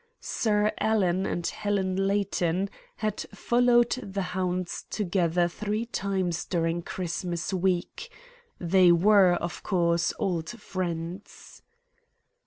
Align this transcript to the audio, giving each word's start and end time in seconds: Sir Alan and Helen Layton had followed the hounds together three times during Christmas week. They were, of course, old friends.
Sir 0.19 0.71
Alan 0.79 1.27
and 1.27 1.45
Helen 1.45 2.07
Layton 2.07 2.71
had 2.95 3.19
followed 3.35 3.91
the 4.01 4.23
hounds 4.33 4.87
together 4.89 5.47
three 5.47 5.85
times 5.85 6.43
during 6.43 6.81
Christmas 6.81 7.53
week. 7.53 8.09
They 8.57 8.91
were, 8.91 9.33
of 9.35 9.61
course, 9.61 10.11
old 10.17 10.49
friends. 10.49 11.61